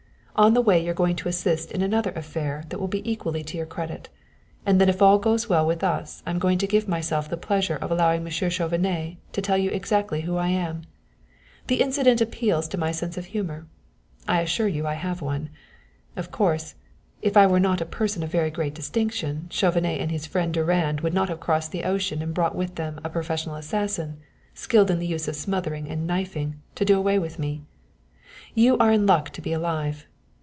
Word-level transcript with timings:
On 0.33 0.55
the 0.55 0.61
way 0.61 0.83
you 0.83 0.89
are 0.89 0.93
going 0.95 1.15
to 1.17 1.29
assist 1.29 1.71
in 1.71 1.83
another 1.83 2.09
affair 2.13 2.63
that 2.69 2.79
will 2.79 2.87
be 2.87 3.07
equally 3.07 3.43
to 3.43 3.57
your 3.57 3.67
credit; 3.67 4.09
and 4.65 4.81
then 4.81 4.89
if 4.89 4.99
all 4.99 5.19
goes 5.19 5.47
well 5.47 5.67
with 5.67 5.83
us 5.83 6.23
I'm 6.25 6.39
going 6.39 6.57
to 6.59 6.65
give 6.65 6.87
myself 6.87 7.29
the 7.29 7.37
pleasure 7.37 7.75
of 7.75 7.91
allowing 7.91 8.23
Monsieur 8.23 8.49
Chauvenet 8.49 9.17
to 9.33 9.41
tell 9.41 9.57
you 9.57 9.69
exactly 9.69 10.21
who 10.21 10.37
I 10.37 10.47
am. 10.47 10.81
The 11.67 11.79
incident 11.79 12.21
appeals 12.21 12.67
to 12.69 12.77
my 12.77 12.91
sense 12.91 13.17
of 13.19 13.25
humor 13.25 13.67
I 14.27 14.41
assure 14.41 14.67
you 14.69 14.87
I 14.87 14.95
have 14.95 15.21
one! 15.21 15.49
Of 16.15 16.31
course, 16.31 16.73
if 17.21 17.37
I 17.37 17.45
were 17.45 17.59
not 17.59 17.81
a 17.81 17.85
person 17.85 18.23
of 18.23 18.31
very 18.31 18.49
great 18.49 18.73
distinction 18.73 19.45
Chauvenet 19.51 20.01
and 20.01 20.09
his 20.09 20.25
friend 20.25 20.51
Durand 20.51 21.01
would 21.01 21.13
not 21.13 21.29
have 21.29 21.39
crossed 21.41 21.71
the 21.71 21.83
ocean 21.83 22.23
and 22.23 22.33
brought 22.33 22.55
with 22.55 22.75
them 22.75 22.99
a 23.03 23.09
professional 23.11 23.57
assassin, 23.57 24.17
skilled 24.55 24.89
in 24.89 24.97
the 24.97 25.05
use 25.07 25.27
of 25.27 25.35
smothering 25.35 25.87
and 25.87 26.07
knifing, 26.07 26.55
to 26.75 26.85
do 26.85 26.97
away 26.97 27.19
with 27.19 27.37
me. 27.37 27.61
You 28.55 28.75
are 28.79 28.91
in 28.93 29.05
luck 29.05 29.29
to 29.31 29.41
be 29.41 29.53
alive. 29.53 30.07